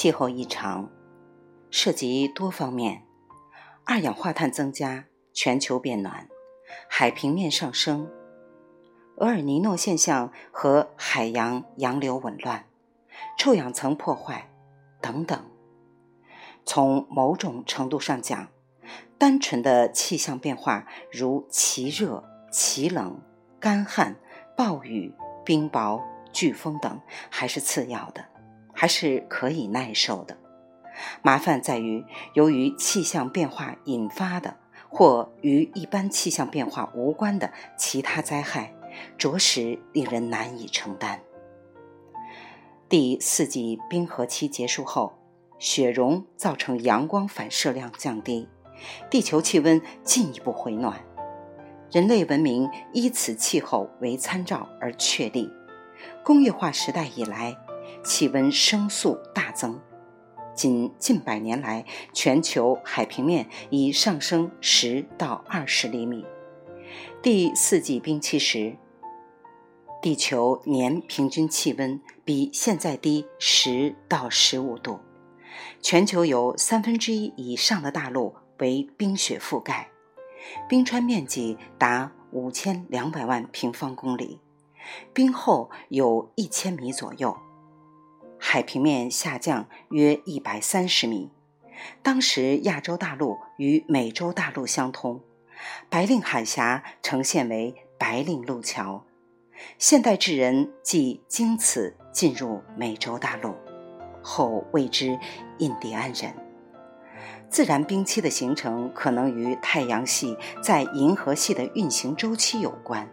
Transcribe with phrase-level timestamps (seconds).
[0.00, 0.88] 气候异常
[1.72, 3.02] 涉及多方面：
[3.84, 6.28] 二氧化碳增加、全球变暖、
[6.88, 8.08] 海平面上升、
[9.16, 12.66] 厄尔尼诺现象和海洋洋流紊乱、
[13.36, 14.48] 臭氧层破坏
[15.00, 15.36] 等等。
[16.64, 18.46] 从某种程度上讲，
[19.18, 23.20] 单纯的气象变化，如奇热、奇冷、
[23.58, 24.14] 干旱、
[24.56, 25.12] 暴雨、
[25.44, 26.00] 冰雹、
[26.32, 28.24] 飓风等，还是次要的，
[28.78, 30.38] 还是可以耐受的。
[31.20, 34.56] 麻烦在于，由于气象变化引发的，
[34.88, 38.72] 或与一般气象变化无关的其他灾害，
[39.16, 41.20] 着实令人难以承担。
[42.88, 45.18] 第四季冰河期结束后，
[45.58, 48.48] 雪融造成阳光反射量降低。
[49.10, 51.04] 地球气温进一步回暖，
[51.90, 55.50] 人类文明依此气候为参照而确立。
[56.24, 57.56] 工业化时代以来，
[58.08, 59.78] 气温升速大增，
[60.54, 66.24] 仅近百年来，全球海平面已上升十到二十厘米。
[67.20, 68.78] 第四纪冰期时，
[70.00, 75.00] 地球年平均气温比现在低十到十五度，
[75.82, 78.34] 全球有三分之一以上的大陆。
[78.60, 79.88] 为冰雪覆盖，
[80.68, 84.40] 冰川面积达五千两百万平方公里，
[85.14, 87.36] 冰厚有一千米左右，
[88.50, 91.30] 海平面下降约一百三十米。
[92.02, 95.20] 当时亚洲大陆与美洲大陆相通，
[95.90, 99.04] 白令海峡呈现为白令路桥，
[99.76, 103.54] 现代智人即经此进入美洲大陆，
[104.22, 105.18] 后谓之
[105.58, 106.34] 印第安人。
[107.50, 113.06] 自然冰期的形成可能与太阳系在银河系的运行周期有关。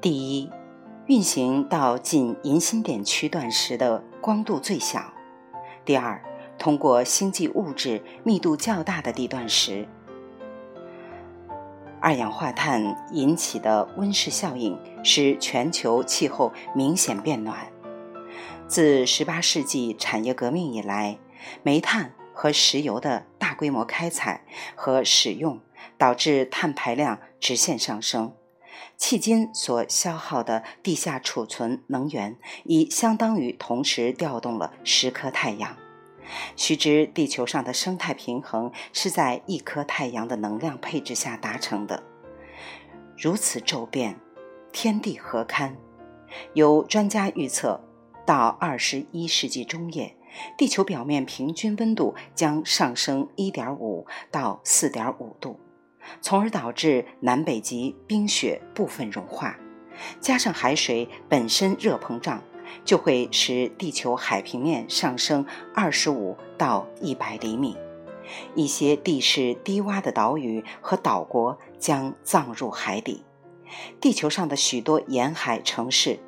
[0.00, 0.50] 第一，
[1.08, 5.00] 运行到近银心点区段时的光度最小；
[5.82, 6.22] 第二，
[6.58, 9.88] 通过星际物质密度较大的地段时。
[11.98, 17.72] 二氧化碳引起的温室效应使全球气候明显变暖。
[18.66, 21.18] 自18世纪产业革命以来。
[21.62, 24.42] 煤炭和石油的大规模开采
[24.74, 25.60] 和使用，
[25.96, 28.32] 导致碳排量直线上升。
[28.98, 35.76] 迄今所消耗的地下储存能源，已相当于同时调动了十颗太阳。
[36.56, 42.02] 须知，地球上的生态平衡是在一颗太阳的能量配置下达成的。
[43.16, 44.20] 如此骤变，
[44.72, 45.76] 天地何堪？
[46.52, 47.80] 有专家预测，
[48.26, 50.14] 到二十一世纪中叶。
[50.58, 55.58] 地球表面平均温度将上升1.5到4.5度，
[56.20, 59.56] 从而导致南北极冰雪部分融化，
[60.20, 62.42] 加上海水本身热膨胀，
[62.84, 67.76] 就会使地球海平面上升25到100厘米。
[68.54, 73.24] 一些地势低洼的岛屿和岛国将葬入海底，
[74.00, 76.18] 地球上的许多沿海城市，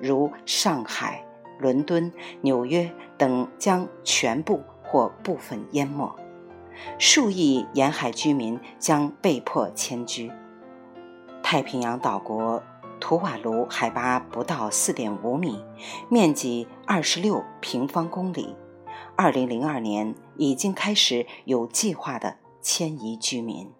[0.00, 1.26] 如上海。
[1.58, 6.10] 伦敦、纽约等将全部或部分淹没，
[6.98, 10.30] 数亿沿海居民将被迫迁居。
[11.42, 12.62] 太平洋岛国
[13.00, 15.64] 图瓦卢海拔不到4.5米，
[16.08, 18.54] 面积26平方公里
[19.16, 23.70] ，2002年已经开始有计划的迁移居民。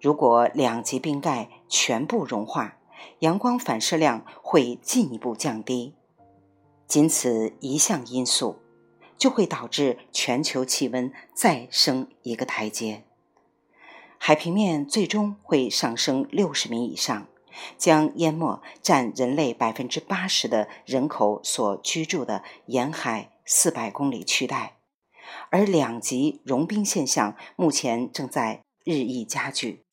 [0.00, 2.76] 如果两极冰盖全部融化，
[3.20, 5.94] 阳光反射量会进一步降低。
[6.86, 8.58] 仅此一项因素，
[9.18, 13.04] 就会导致全球气温再升一个台阶，
[14.18, 17.26] 海平面最终会上升六十米以上，
[17.76, 24.76] 将淹没占人类百分之八十的人口所居住的沿海四百公里区带，
[25.50, 29.84] 而两极融冰现象目前正在日益加剧。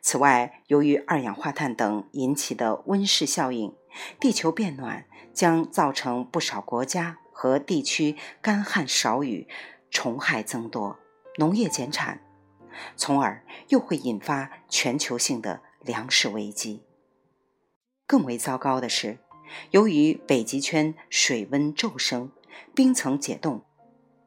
[0.00, 3.74] 此外，由于二氧化碳等引起的温室效应，
[4.20, 5.06] 地球变暖。
[5.34, 9.46] 将造成不少国家和地区干旱少雨、
[9.90, 10.98] 虫害增多、
[11.36, 12.22] 农业减产，
[12.96, 16.84] 从而又会引发全球性的粮食危机。
[18.06, 19.18] 更为糟糕的是，
[19.72, 22.30] 由于北极圈水温骤升、
[22.74, 23.62] 冰层解冻，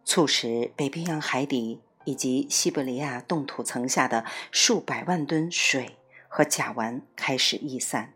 [0.04, 8.14] 促使北冰洋海底以及西伯利亚冻土层下的数百万吨水和甲烷开始逸散，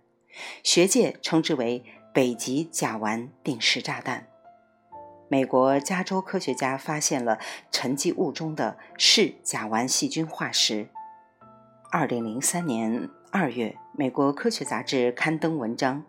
[0.62, 1.84] 学界称之为。
[2.14, 4.28] 北极甲烷定时炸弹。
[5.31, 7.39] 美国加州科学家发现了
[7.72, 10.89] 沉积物中的嗜甲烷细菌化石。
[11.89, 16.04] 二零零三年二月，美国科学杂志刊登文章，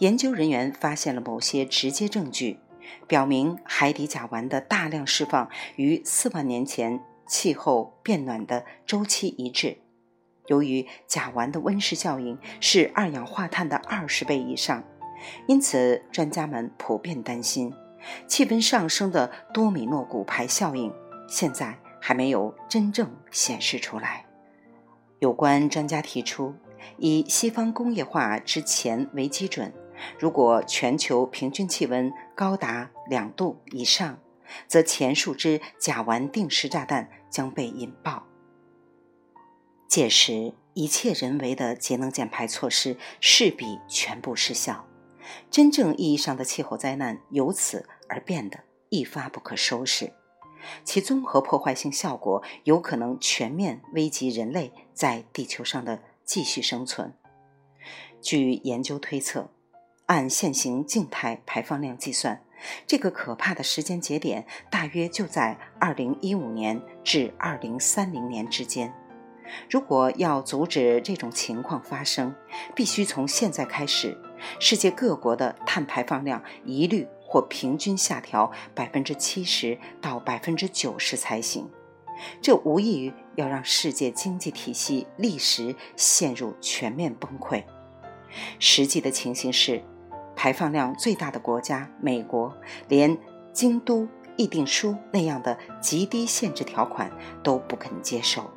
[0.00, 2.58] 研究人员发现了某些直接证据，
[3.06, 9.78] 表明海底甲烷的大量释放与四万年前气候变暖的周期一致。
[10.48, 14.84] 由于甲烷的温室效应是二氧化碳的二十倍以上，
[15.46, 17.72] 因此专家们普遍担心，
[18.26, 20.92] 气温上升的多米诺骨牌效应
[21.28, 24.24] 现在还没有真正显示出来。
[25.18, 26.54] 有关专家提出，
[26.96, 29.72] 以西方工业化之前为基准，
[30.18, 34.18] 如果全球平均气温高达两度以上，
[34.66, 38.24] 则前述之甲烷定时炸弹将被引爆。
[39.88, 44.86] 届时，一切人为的节能减排措施势必全部失效，
[45.50, 50.12] 真正意义上的气候灾难由此而变得一发不可收拾。
[50.84, 57.14] 其综合破坏性效果有可能全面危及人类在地球上的继续生存。
[58.20, 59.50] 据研究推测，
[60.06, 62.42] 按现行静态排放量计算，
[62.86, 68.92] 这个可怕的时间节点大约就在2015年至2030年之间。
[69.70, 72.34] 如果要阻止这种情况发生，
[72.74, 74.16] 必须从现在开始，
[74.58, 77.06] 世界各国的碳排放量一律。
[77.30, 81.68] 或平均下调百分之七十到百分之九十才行，
[82.40, 87.62] 这无异于要让世界经济体系立时陷入全面崩溃。
[88.58, 89.82] 实际的情形是，
[90.34, 92.50] 排放量最大的国家美国，
[92.88, 93.18] 连
[93.52, 94.08] 京都
[94.38, 97.12] 议定书那样的极低限制条款
[97.42, 98.50] 都不肯接受，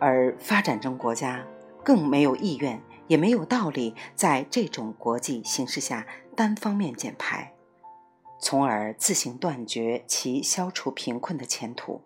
[0.00, 1.44] 而发展中国家
[1.84, 2.80] 更没有意愿。
[3.08, 6.06] 也没有道理在这种国际形势下
[6.36, 7.54] 单方面减排，
[8.38, 12.02] 从而自行断绝其消除贫困的前途。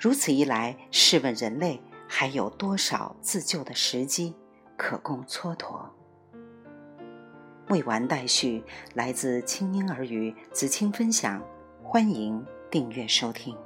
[0.00, 4.34] 如此一来，试问人类还有多少自救的时机
[4.76, 5.86] 可供蹉跎？
[7.68, 8.64] 未完待续，
[8.94, 11.40] 来自清音儿语子青分享，
[11.84, 13.56] 欢迎订阅收听。